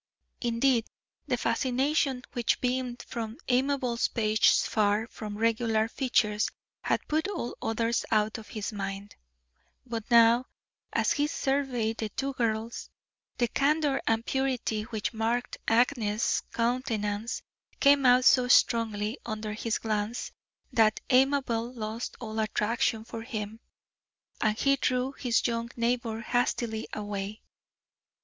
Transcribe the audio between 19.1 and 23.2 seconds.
under his glance that Amabel lost all attraction